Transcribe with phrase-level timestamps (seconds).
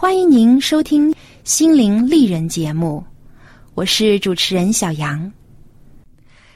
[0.00, 1.12] 欢迎您收听
[1.44, 3.04] 《心灵丽人》节目，
[3.74, 5.30] 我是主持人小杨。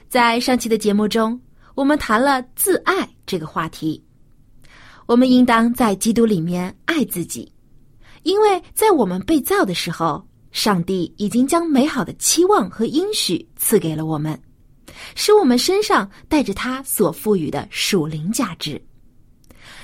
[0.09, 1.39] 在上期的节目中，
[1.75, 4.03] 我们谈了自爱这个话题。
[5.05, 7.53] 我们应当在基督里面爱自己，
[8.23, 14.41] 因为在我们被造的时候，上帝已经将美好的期望和应许赐给了我们，
[15.13, 18.81] 使我们身上带着他所赋予的属灵价值。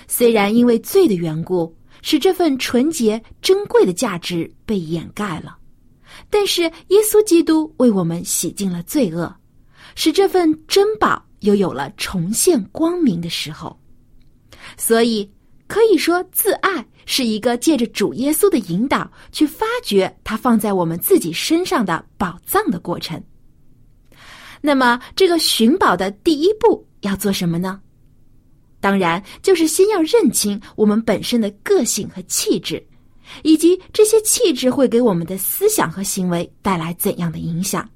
[0.07, 1.71] 虽然因为罪的缘故，
[2.01, 5.57] 使这份纯洁珍贵的价值被掩盖了，
[6.29, 9.33] 但是耶稣基督为我们洗净了罪恶，
[9.95, 13.77] 使这份珍宝又有了重现光明的时候。
[14.77, 15.29] 所以
[15.67, 23.21] 可以说，自爱是一个借着主耶稣的引导去发掘他放在我们自己身上的宝藏的过程。
[24.61, 27.81] 那么，这个寻宝的第一步要做什么呢？
[28.81, 32.83] 当然，就是先要认清我们本身的个性和气质，
[33.43, 37.87] 以及这些气质会给我们的思想和行为带来怎样的影响。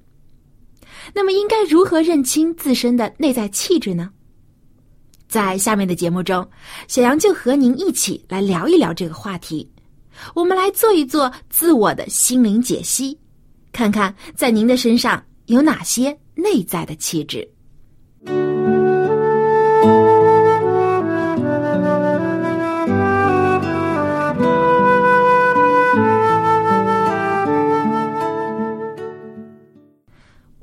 [1.13, 4.09] 那么，应该如何认清自身的内在气质呢？
[5.28, 6.47] 在下面的节目中，
[6.88, 9.69] 小杨就和您一起来聊一聊这个话题。
[10.34, 13.17] 我们来做一做自我的心灵解析，
[13.72, 17.47] 看看在您的身上有哪些内在的气质。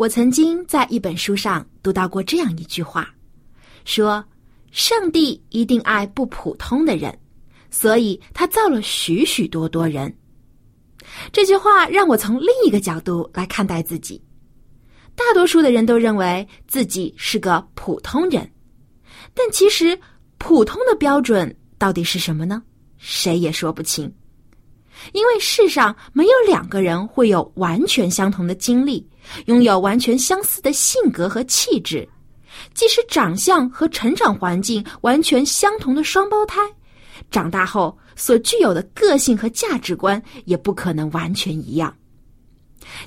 [0.02, 3.08] 我曾经在一本书上读到过这样一句话，
[3.84, 4.24] 说
[4.72, 7.16] ：“上帝一定爱不普通的人，
[7.70, 10.12] 所以他造了许许多多人。”
[11.30, 14.20] 这句话让我从另一个角度来看待自己。
[15.14, 18.50] 大多数的人都认为自己是个普通人，
[19.34, 19.96] 但其实
[20.38, 22.60] 普通的标准到底是什么呢？
[22.98, 24.12] 谁也说不清。
[25.12, 29.06] 因为世上没有两个人会有完全相同的经历，
[29.46, 32.08] 拥有完全相似的性格和气质，
[32.72, 36.60] 即使长相和成长环境完全相同的双胞胎，
[37.30, 41.94] 长大后所具有的个性和价值观也不可能完全一样。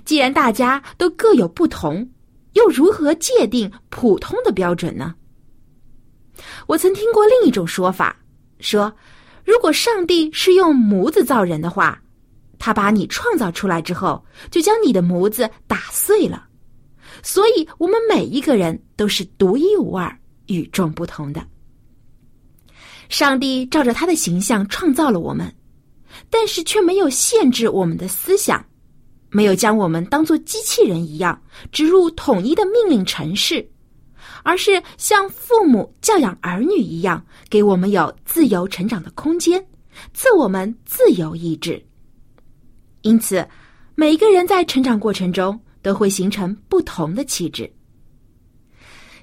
[0.04, 2.08] 既然大家都各有不同，
[2.54, 5.16] 又如何界定普通的标准呢？
[6.68, 8.16] 我曾听过另一种说法，
[8.60, 8.94] 说。
[9.46, 12.02] 如果上帝是用模子造人的话，
[12.58, 16.48] 他把你创造出来之后，就将你的模子打碎了。
[17.22, 20.14] 所以，我们每一个人都是独一无二、
[20.48, 21.46] 与众不同的。
[23.08, 25.54] 上帝照着他的形象创造了我们，
[26.30, 28.66] 但是却没有限制我们的思想，
[29.30, 31.40] 没有将我们当做机器人一样
[31.72, 33.66] 植入统一的命令程式。
[34.46, 39.66] 而是像父母教养儿女一样，给我们有自由成长的空间，
[40.14, 41.84] 赐我们自由意志。
[43.02, 43.44] 因此，
[43.96, 47.70] 每一个人在成长过程中都会形成不同的气质。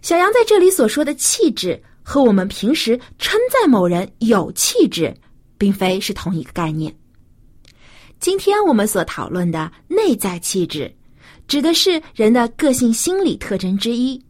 [0.02, 5.16] 小杨在这里所说的气质，和我们平时称赞某人有气质，
[5.56, 6.92] 并非是同一个概念。
[8.18, 10.92] 今天我们所讨论的内在气质，
[11.46, 14.20] 指的是人的个性心理特征之一。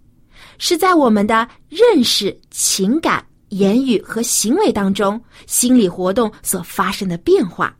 [0.65, 7.77] 是在我们的认识、情感、言语和行为当中，心理活动所发生的变化，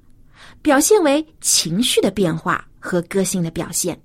[0.63, 3.97] 表现为情绪的变化和个性的表现，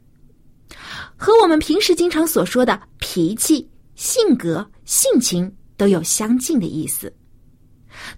[1.16, 7.12] 和我们平时经常所说的脾气、性格、性情都有相近的意思。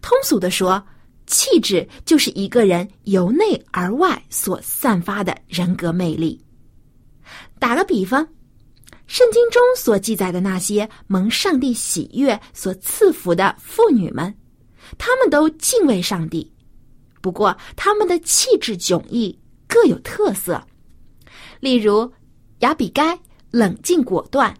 [0.01, 0.85] 通俗的说，
[1.25, 6.37] 气质就是一个人由内而外所散发的人格魅力。
[7.59, 8.27] 打个比方，
[9.09, 14.31] 圣经中所记载的那些蒙上帝喜悦所赐福的妇女们，
[14.99, 16.53] 她们都敬畏上帝，
[17.19, 19.35] 不过她们的气质迥异，
[19.67, 20.63] 各有特色。
[21.59, 22.13] 例如，
[22.59, 23.19] 雅比该
[23.49, 24.55] 冷静果断，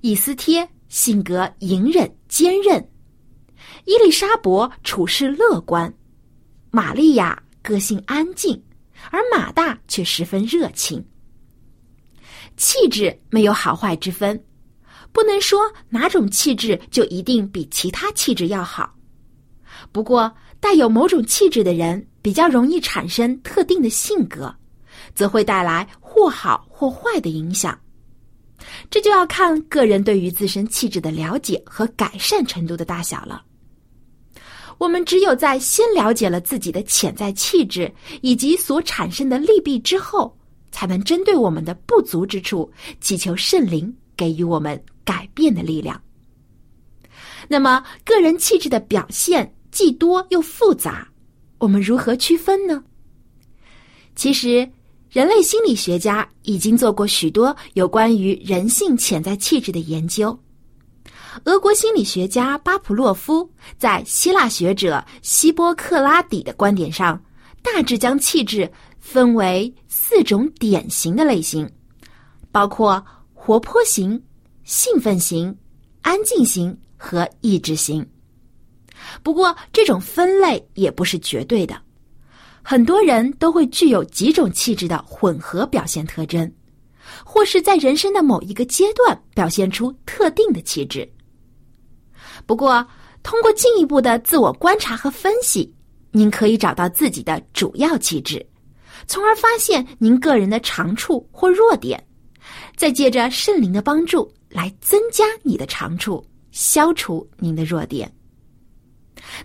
[0.00, 2.84] 以斯帖性格隐忍坚韧，
[3.84, 5.94] 伊丽莎伯处事乐观，
[6.72, 8.60] 玛利亚个性安静，
[9.12, 11.02] 而马大却十分热情。
[12.58, 14.38] 气质没有好坏之分，
[15.12, 18.92] 不能说哪种气质就一定比其他气质要好。
[19.92, 24.52] 不过，带有某种气质的人比较容易产生特定的性格，
[25.14, 27.78] 则会带来或好或坏的影响。
[28.90, 33.42] 这就要看个人对于自身气质的了解和改善程度的大小了。
[34.78, 40.37] 我们只有在先了解了自己的潜在气质以及所产生的利弊之后。
[40.78, 42.70] 才能针对我们的不足之处，
[43.00, 46.00] 祈求圣灵给予我们改变的力量。
[47.48, 51.08] 那么，个人气质的表现既多又复杂，
[51.58, 52.80] 我们如何区分呢？
[54.14, 54.70] 其实，
[55.10, 60.38] 人类心理学家已经做过许多有关于人性潜在气质的研究。
[61.42, 67.20] 俄国心理学家巴甫洛夫在希腊学者希波克拉底的观点上，
[67.64, 68.70] 大致将气质。
[69.00, 69.72] 分为
[70.10, 71.70] 四种典型的类型，
[72.50, 74.18] 包括活泼型、
[74.64, 75.54] 兴奋型、
[76.00, 78.08] 安静型和抑制型。
[79.22, 81.78] 不过，这种分类也不是绝对的，
[82.62, 86.50] 很多人都会具有几种气质的混合表现特征，
[87.22, 91.06] 或是在人生的某一个阶段表现出特定的气质。
[92.46, 92.84] 不过，
[93.22, 95.70] 通过进一步的自我观察和分析，
[96.12, 98.44] 您可以找到自己的主要气质。
[99.06, 102.02] 从而发现您个人的长处或弱点，
[102.76, 108.10] 再借着圣灵的帮助来增加你的长处，消除您的弱点。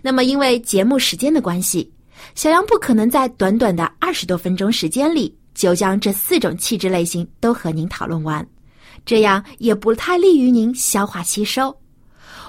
[0.02, 1.92] 那么，因为节目时间的关系，
[2.34, 8.46] 小杨不可能在短短的二十多分钟时间里就将这四种气质类型都和您讨论完，
[9.04, 11.76] 这样也不太利于您消化吸收。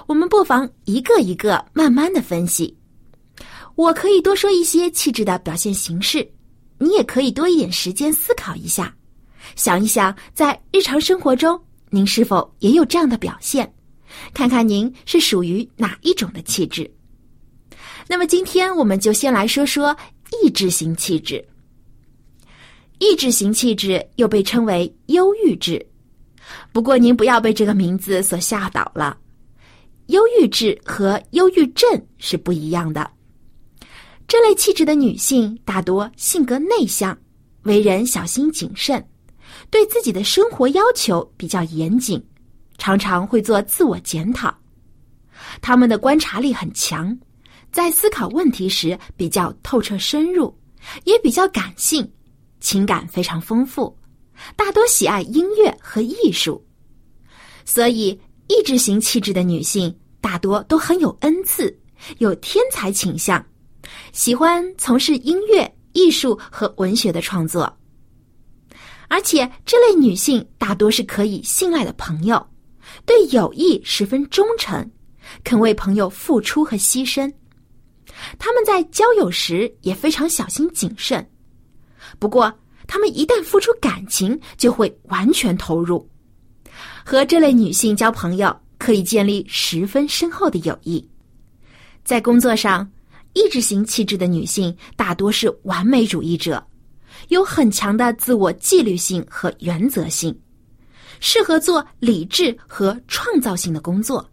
[0.06, 2.76] 我们不妨一个一个慢慢的分析。
[3.74, 6.26] 我可以多说一些气质的表现形式。
[6.78, 8.94] 你也可以多一点时间思考一下，
[9.54, 13.72] 想一想，在日常生活中，您是否也有这样的表现？
[14.32, 16.90] 看看您是属于哪一种的气质。
[18.08, 19.96] 那么，今天我们就先来说说
[20.42, 21.44] 意志型气质。
[22.98, 25.84] 意志型气质又被称为忧郁质，
[26.72, 29.18] 不过您不要被这个名字所吓倒了。
[30.06, 33.10] 忧郁质和忧郁症是不一样的。
[34.28, 37.16] 这类气质的女性大多性格内向，
[37.62, 39.04] 为人小心谨慎，
[39.70, 42.20] 对自己的生活要求比较严谨，
[42.76, 44.52] 常常会做自我检讨。
[45.60, 47.16] 他们的观察力很强，
[47.70, 50.52] 在思考问题时比较透彻深入，
[51.04, 52.10] 也比较感性，
[52.58, 53.96] 情感非常丰富，
[54.56, 56.60] 大多喜爱音乐和艺术。
[57.64, 58.18] 所以，
[58.48, 61.76] 意志型气质的女性大多都很有恩赐，
[62.18, 63.44] 有天才倾向。
[64.12, 67.70] 喜欢从事音乐、艺术和文学的创作，
[69.08, 72.44] 而且这类女性大多是可以信赖的朋友，
[73.04, 74.90] 对友谊十分忠诚，
[75.44, 77.32] 肯为朋友付出和牺牲。
[78.38, 81.24] 他们在交友时也非常小心谨慎，
[82.18, 82.52] 不过
[82.86, 86.08] 他们一旦付出感情，就会完全投入。
[87.04, 91.06] 和这类女性交朋友，可以建立十分深厚的友谊。
[92.04, 92.90] 在工作上。
[93.36, 96.66] 意志型气质的女性大多是完美主义者，
[97.28, 100.34] 有很强的自我纪律性和原则性，
[101.20, 104.26] 适合做理智和创造性的工作。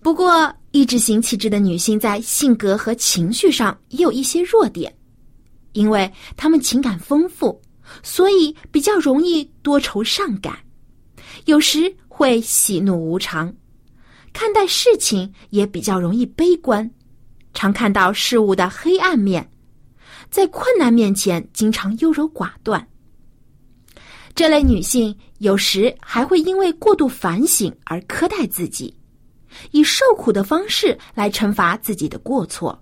[0.00, 4.96] 不过，意志型气质的女性在性格和情绪上也有一些弱点，
[5.72, 7.60] 因为她们情感丰富，
[8.00, 10.56] 所以比较容易多愁善感，
[11.46, 13.52] 有时会喜怒无常，
[14.32, 16.88] 看待事情也比较容易悲观。
[17.56, 19.50] 常看到事物的黑暗面，
[20.30, 22.86] 在困难面前经常优柔寡断。
[24.34, 28.94] 这类女性有时还会因为过度反省而苛待自己，
[29.70, 32.78] 以受苦的方式来惩罚自己的过错。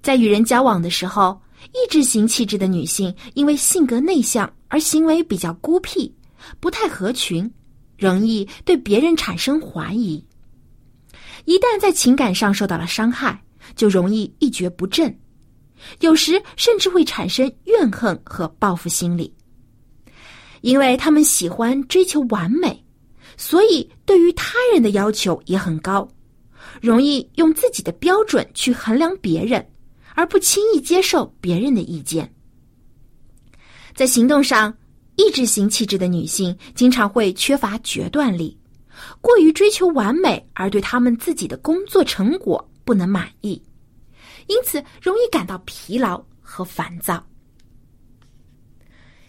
[0.00, 6.14] 在与人交往的时候，意志型气质的女性因为性格内向而行为比较孤僻，
[6.60, 7.52] 不太合群，
[7.98, 10.24] 容易对别人产生怀疑。
[11.46, 13.42] 一旦在情感上受到了伤害，
[13.76, 15.16] 就容易一蹶不振，
[16.00, 19.32] 有时甚至会产生怨恨和报复心理。
[20.60, 22.82] 因为他们喜欢追求完美，
[23.36, 26.08] 所以对于他人的要求也很高，
[26.80, 29.66] 容易用自己的标准去衡量别人，
[30.14, 32.32] 而不轻易接受别人的意见。
[33.94, 34.74] 在行动上，
[35.16, 38.58] 意志型气质的女性经常会缺乏决断力，
[39.20, 43.60] 过于追求完美，而对他们自己的工作成果不能满意，
[44.46, 47.24] 因此容易感到疲劳和烦躁。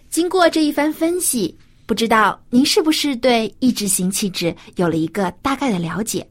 [0.09, 6.27] 经过这一番分析，不知道您是不是对意志型气质有了一个大概的了解？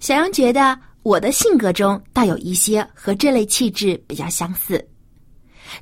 [0.00, 4.86] 小杨觉得我的性格中倒有一些和这类气质比较相似。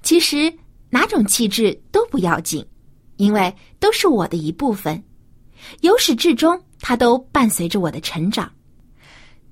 [0.03, 0.53] 其实
[0.91, 2.65] 哪种气质都不要紧，
[3.17, 5.03] 因为都是我的一部分，
[5.81, 8.51] 由始至终它都伴随着我的成长。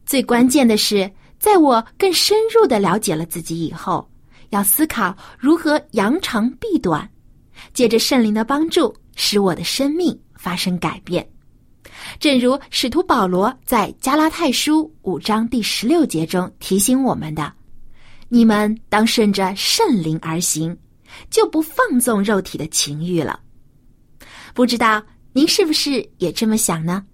[0.06, 4.08] 最关键的是，在我更深入的了解了自己以后，
[4.50, 7.08] 要思考如何扬长避短。
[7.72, 11.26] 借着圣灵的帮助，使我的生命发生改变。
[12.18, 17.52] 正如使徒保罗在加拉太书五章第十六节中提醒我们的
[18.28, 20.76] ：“你们当顺着圣灵而行，
[21.30, 23.38] 就不放纵肉体的情欲了。”
[24.52, 27.04] 不知道您是不是也这么想呢？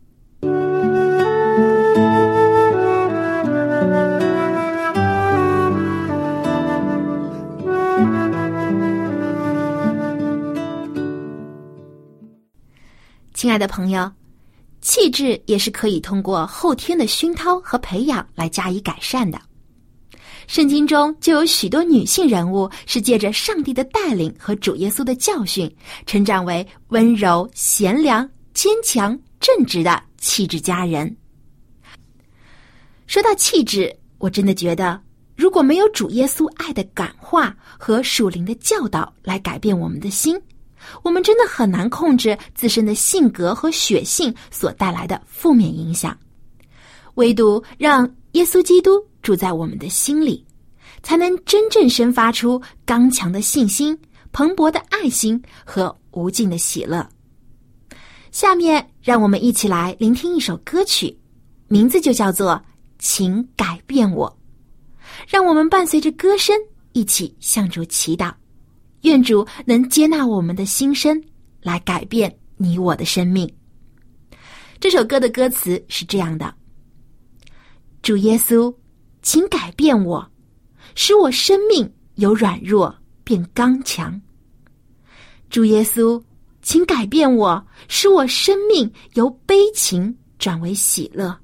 [13.40, 14.12] 亲爱的朋友，
[14.82, 19.40] 气质也是可以通过后天的熏陶和培养来加以改善的。
[20.46, 31.16] 圣经中就有许多女性人物是借着上帝的带领和主耶稣的教训，成长为温柔、贤良、坚强、正直的气质佳人。
[33.06, 35.00] 说到气质，我真的觉得，
[35.34, 40.38] 如果没有主耶稣爱的感化和属灵的教导来改变我们的心。
[41.02, 46.16] 我们真的很难控制自身的性格和血性所带来的负面影响，
[47.14, 50.44] 唯独让耶稣基督住在我们的心里，
[51.02, 53.98] 才能真正生发出刚强的信心、
[54.32, 57.08] 蓬勃的爱心和无尽的喜乐。
[58.30, 61.18] 下面，让我们一起来聆听一首歌曲，
[61.68, 62.52] 名字就叫做
[62.98, 64.28] 《请改变我》，
[65.28, 66.56] 让我们伴随着歌声
[66.92, 68.32] 一起向主祈祷。
[69.02, 71.22] 愿主能接纳我们的心声，
[71.62, 73.50] 来改变你我的生命。
[74.78, 76.54] 这首歌的歌词是这样的：
[78.02, 78.74] 主耶稣，
[79.22, 80.30] 请改变我，
[80.94, 84.20] 使我生命由软弱变刚强。
[85.48, 86.22] 主耶稣，
[86.62, 91.36] 请改变我，使我生命由悲情转为喜乐。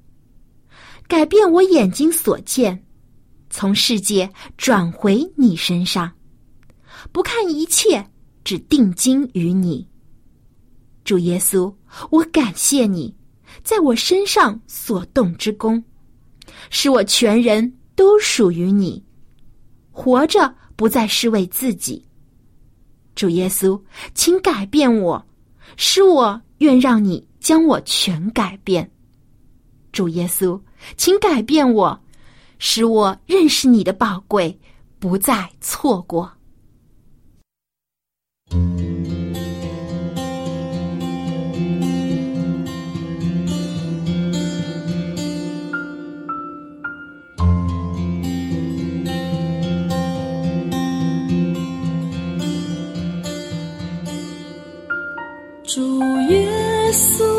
[1.09, 2.85] 改变我眼睛所见，
[3.51, 6.11] 从世界转回你身上。
[7.17, 8.07] 不看一切，
[8.45, 9.89] 只定睛于你。
[11.03, 11.75] 主耶稣，
[12.11, 13.17] 我感谢你，
[13.65, 15.83] 在我身上所动之功，
[16.69, 19.03] 使我全人都属于你，
[19.91, 22.05] 活着不再是为自己。
[23.15, 23.81] 主耶稣，
[24.15, 25.27] 请改变我，
[25.79, 28.93] 使我愿让你将我全改变。
[29.91, 30.61] 主耶稣，
[30.99, 31.99] 请改变我，
[32.59, 34.61] 使我认识你的宝贵，
[34.99, 36.31] 不再错过。
[55.77, 55.83] 主
[56.31, 56.49] 耶
[56.93, 57.36] 稣，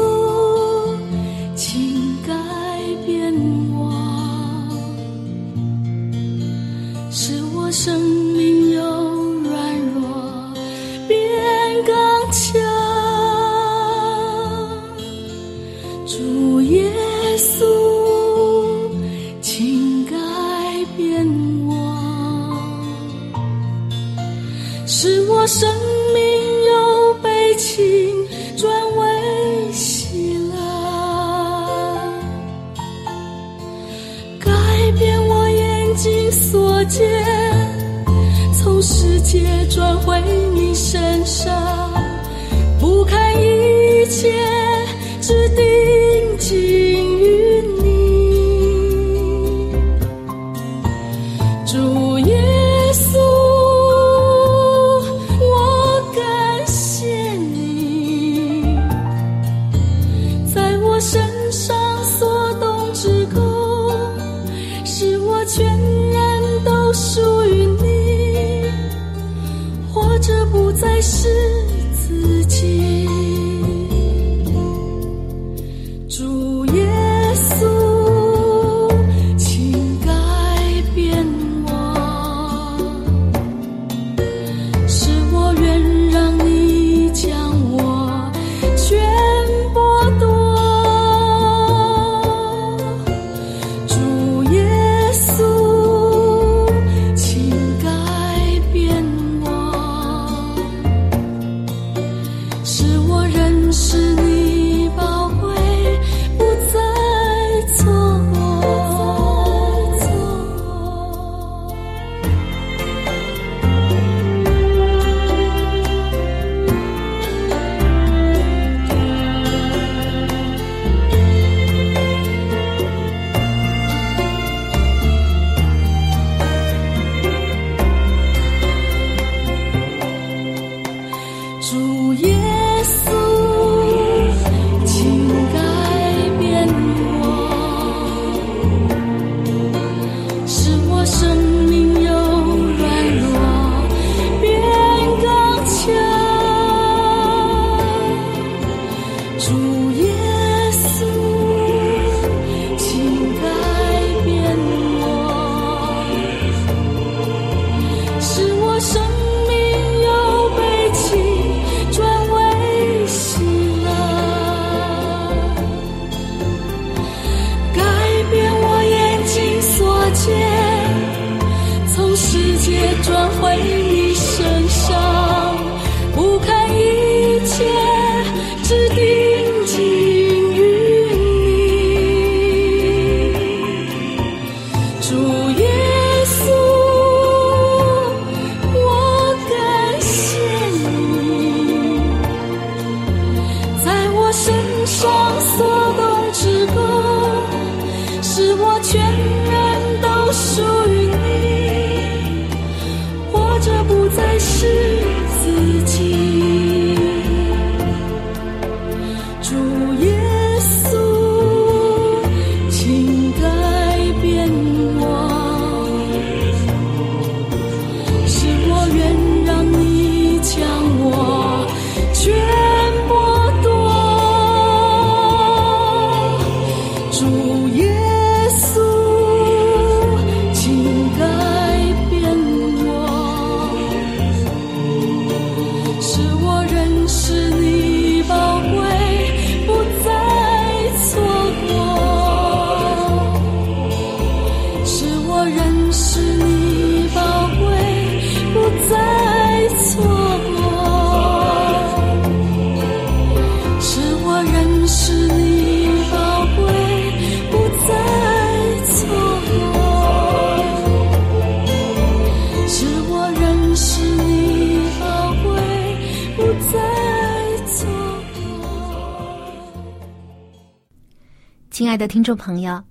[272.08, 272.82] 听众朋友，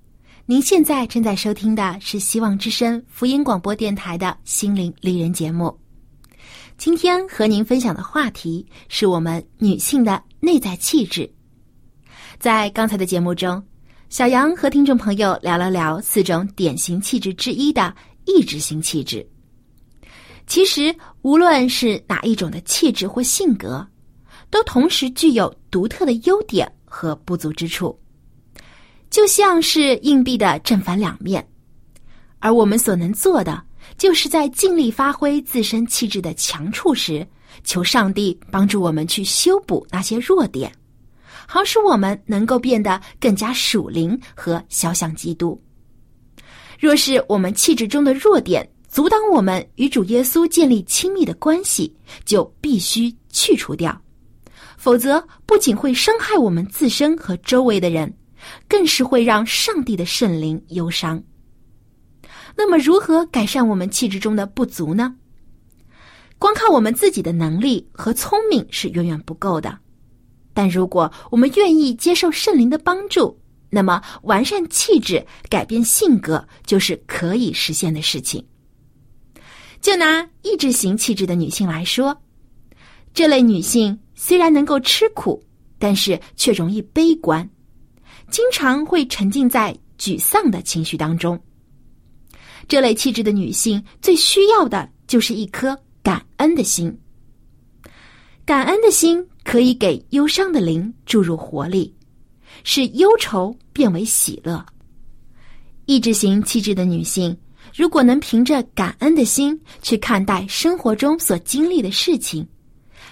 [0.45, 5.75] 您现在正在收听的是希望之声福音广播电台的心灵丽人节目。
[6.77, 11.29] 今天和您分享的话题是我们女性的内在气质。
[12.39, 13.61] 在刚才的节目中，
[14.09, 17.93] 小杨和听众朋友聊了聊四种典型气质之一的
[18.25, 19.27] 意志型气质。
[20.45, 23.85] 其实，无论是哪一种的气质或性格，
[24.51, 27.99] 都同时具有独特的优点和不足之处，
[29.09, 31.45] 就像是硬币的正反两面。
[32.39, 33.63] 而我们所能做的，
[33.97, 37.25] 就是在尽力发挥自身气质的强处时，
[37.63, 40.71] 求上帝帮助我们去修补那些弱点，
[41.47, 45.59] 好使我们能够变得更加属灵和肖像基督。
[46.79, 51.91] 若是我们气质中的弱点阻挡我们与主耶稣建立亲密的关系，
[52.23, 53.99] 就必须去除掉，
[54.77, 58.13] 否则不仅会伤害我们自身和周围的人，
[58.67, 61.21] 更是会让上帝的圣灵忧伤。
[62.55, 65.15] 那么，如何改善我们气质中的不足呢？
[66.39, 69.77] 光靠我们自己的能力和聪明是远远不够的，
[70.53, 78.43] 但如果我们愿意接受圣灵的帮助，那么完善气质、改变性格就是可以实现的事情。
[79.81, 82.15] 就拿意志型气质的女性来说，
[83.13, 85.43] 这类女性虽然能够吃苦，
[85.77, 87.47] 但是却容易悲观，
[88.29, 91.39] 经常会沉浸在沮丧的情绪当中。
[92.67, 96.95] 这类气质的女性最需要的就是一颗感恩的心。
[98.45, 101.93] 感恩的心可以给忧伤的灵注入活力，
[102.63, 104.65] 使忧愁变为喜乐。
[105.85, 107.37] 意志型气质的女性，
[107.73, 112.45] 如果能凭着感恩的心去看待生活中所经历的事情，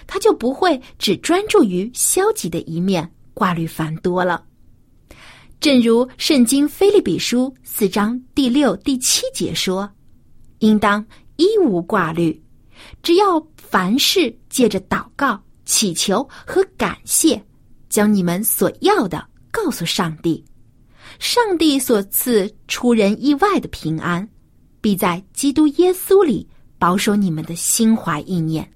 [0.06, 4.44] 她就不会只专注于消极的一面，挂虑繁多了。
[5.58, 9.90] 正如《圣经·菲利比书》四章第六、第七节说
[10.60, 11.04] ：“应当
[11.36, 12.40] 一无挂虑，
[13.02, 17.42] 只要凡事借着祷告、祈求和感谢，
[17.88, 20.44] 将你们所要的告诉上帝。
[21.18, 24.28] 上帝所赐出人意外的平安，
[24.80, 26.46] 必在基督耶稣里
[26.78, 28.70] 保守你们的心怀意念。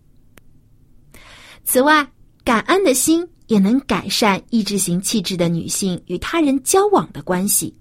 [1.63, 2.11] 此外，
[2.43, 7.75] 感恩的心。”也能改善意志型气质的女性与他人交往的关系。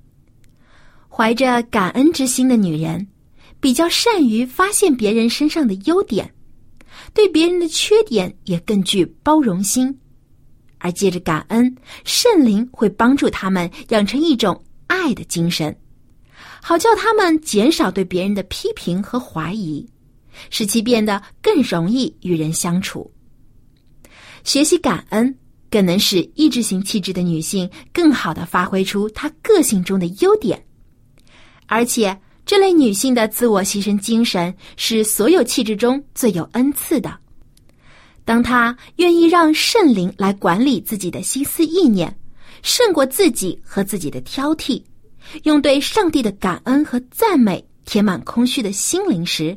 [1.07, 3.07] 怀着感恩之心的女人，
[3.59, 6.33] 比较善于发现别人身上的优点，
[7.13, 9.95] 对别人的缺点也更具包容心。
[10.79, 15.77] 而借着感恩，圣灵会帮助他们养成一种爱的精神，
[16.63, 19.87] 好叫他们减少对别人的批评和怀疑，
[20.49, 23.11] 使其变得更容易与人相处。
[24.43, 25.37] 学习感恩。
[25.69, 30.65] 更能使意志型气质的女性更好的发挥出她个性中的优点，
[31.67, 37.15] 而且这类女性的自我牺牲精神是所有气质中最有恩赐的。
[38.25, 42.15] 当她愿意让圣灵来管理自己的心思意念，
[42.63, 44.81] 胜过自己和自己的挑剔，
[45.43, 49.55] 用对上帝的感恩和赞美填满空虚的心灵时，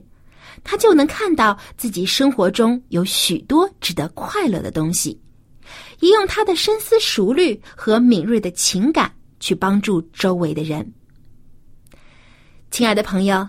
[0.63, 5.19] 她就能看到自己生活中有许多值得快乐的东西。
[6.03, 10.93] 以用他的深思熟虑和敏锐的情感去帮助周围的人。
[12.73, 13.49] 亲爱的朋友，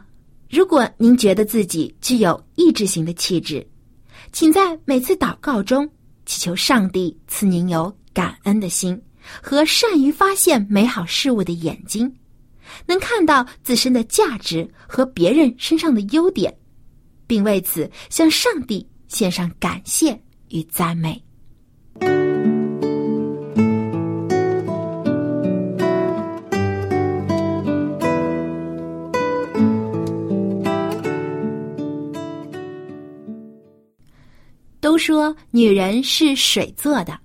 [0.51, 3.65] 如果您觉得自己具有意志型的气质，
[4.31, 5.89] 请在每次祷告中
[6.27, 9.01] 祈求上帝赐您有感恩的心
[9.41, 12.15] 和善于发现美好事物的眼睛，
[12.85, 16.55] 能看到自身的价值和别人身上的优点，
[17.25, 21.19] 并为此向上帝献上感谢与赞美。
[34.93, 37.19] 都说女人是水做的，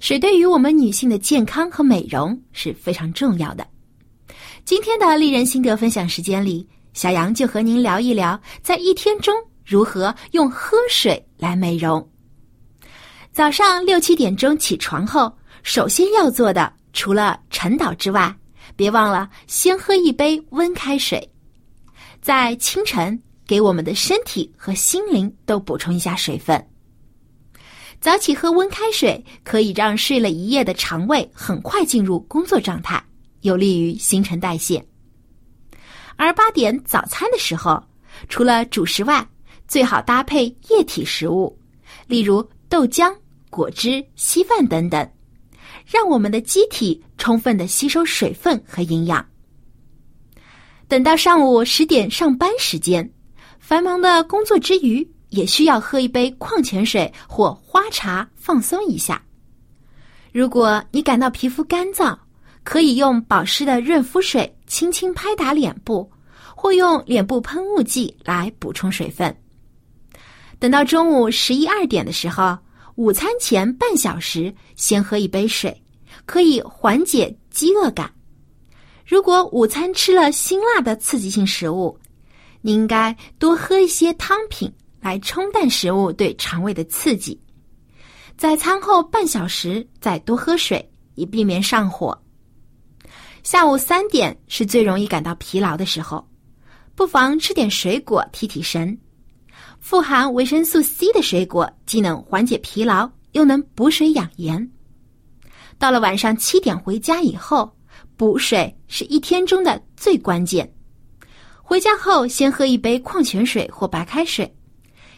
[0.00, 3.66] 水对于我们女性的健康和美容是非常重要的。
[4.66, 9.34] 今天的丽人心得分享时间里，小杨就和您聊一聊，在一天中
[9.64, 12.06] 如何用喝水来美容。
[13.32, 18.30] 早上六七点钟起床后，首先要做的，除了晨祷之外，
[18.76, 21.26] 别忘了先喝一杯温开水，
[22.20, 26.62] 在清晨给我们的身体和心灵都补充一下水分。
[28.00, 33.02] 早起喝温开水，可以让睡了一夜的肠胃很快进入工作状态，
[33.42, 34.82] 有利于新陈代谢。
[36.16, 37.82] 而八点早餐的时候，
[38.28, 39.26] 除了主食外，
[39.68, 41.54] 最好搭配液体食物，
[42.06, 43.14] 例如豆浆、
[43.50, 45.06] 果汁、稀饭等等，
[45.84, 49.24] 让我们的机体充分的吸收水分和营养。
[50.88, 53.12] 等到上午十点上班时间，
[53.58, 55.06] 繁忙的工作之余。
[55.30, 59.20] 也需要喝一杯矿泉水或花茶放松一下。
[60.32, 62.16] 如果你感到皮肤干燥，
[62.62, 66.08] 可以用保湿的润肤水轻轻拍打脸部，
[66.54, 69.34] 或用脸部喷雾剂来补充水分。
[70.58, 72.56] 等到中午十一二点的时候，
[72.96, 75.74] 午餐前半小时先喝一杯水，
[76.26, 78.12] 可以缓解饥饿感。
[79.06, 81.98] 如果午餐吃了辛辣的刺激性食物，
[82.60, 84.70] 你应该多喝一些汤品。
[85.00, 87.40] 来冲淡食物对肠胃的刺激，
[88.36, 92.16] 在餐后半小时再多喝水，以避免上火。
[93.42, 96.26] 下午三点是最容易感到疲劳的时候，
[96.94, 98.96] 不妨吃点水果提提神。
[99.78, 104.70] 富含维生素 C 的水果既能缓解疲劳，又能补水养颜。
[105.78, 107.74] 到了晚上七点回家以后，
[108.18, 110.70] 补水是一天中的最关键。
[111.62, 114.54] 回家后先喝一杯矿泉水或白开水。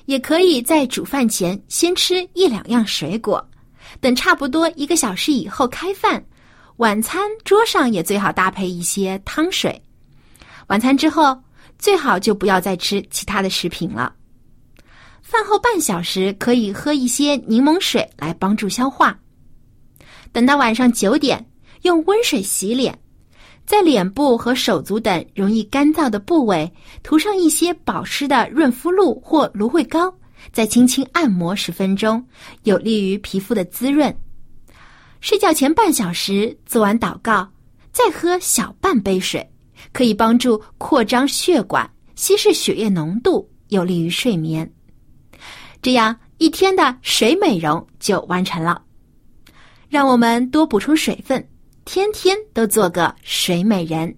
[0.06, 3.44] 也可以在煮饭前先吃一两样水果，
[4.00, 6.22] 等差不多一个小时以后开饭。
[6.78, 9.80] 晚餐桌上也最好搭配一些汤水。
[10.68, 11.38] 晚餐之后
[11.78, 14.12] 最好就不要再吃其他的食品了。
[15.20, 19.18] 饭后半小时可以喝一些柠檬水来帮助消化。
[20.32, 21.46] 等到晚上九点，
[21.82, 22.98] 用温水洗脸。
[23.64, 26.70] 在脸部和手足等容易干燥的部位
[27.02, 30.12] 涂上一些保湿的润肤露或芦荟膏，
[30.52, 32.22] 再轻轻按摩十分钟，
[32.64, 34.14] 有利于皮肤的滋润。
[35.20, 37.48] 睡觉前半小时做完祷告，
[37.92, 39.48] 再喝小半杯水，
[39.92, 44.70] 可以帮助扩张血管、稀释血液浓度，有利于睡眠。
[45.80, 48.82] 这样一天的水美容就完成了。
[49.88, 51.48] 让我们多补充水分，
[51.84, 54.14] 天天都做个水美人。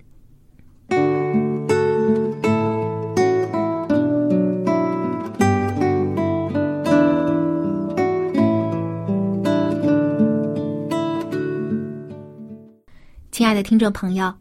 [13.30, 14.32] 亲爱的听众朋友，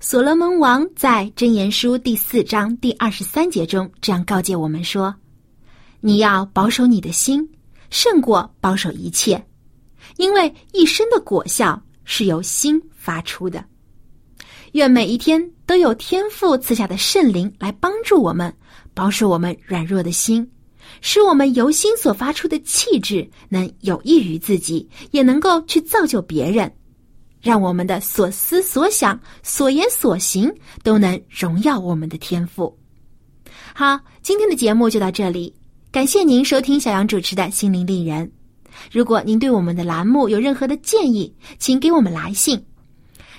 [0.00, 5.14] 所罗门王在《箴言书》第四章第二十三节中这样告诫我们说
[6.00, 7.48] ：“你要保守你的心，
[7.88, 9.42] 胜过保守一切，
[10.16, 13.62] 因为一生的果效是由心发出的。”
[14.72, 18.52] 愿每一天都有天父赐下的圣灵来帮助我们，
[18.94, 20.46] 保守我们软弱的心，
[21.00, 26.70] 使我们由心所发出的气质能有益于自己，也能够去造就别人。
[27.40, 32.76] 让我们的所思所想、所言所行都能荣耀我们的天赋。
[33.74, 35.54] 好，今天的节目就到这里，
[35.90, 38.26] 感谢您收听小杨主持的《心灵丽人》。
[38.90, 42.62] 如果您对我们的栏目有任何的建议，请给我们来信。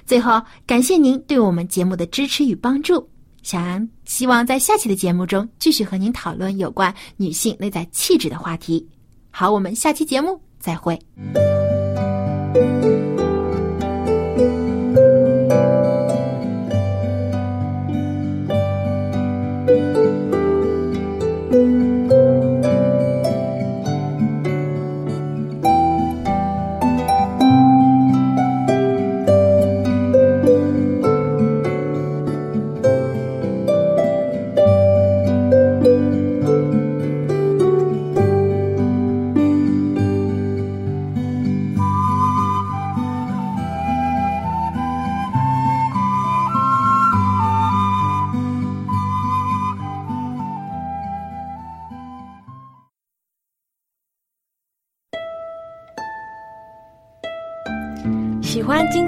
[0.06, 3.08] 最后，感谢您对我们节目的支持与帮助。
[3.42, 8.86] 小安希望在下期的节目中继续和您讨论有关女性内在气质的话题。
[9.32, 11.00] 好，我们下期节目再会。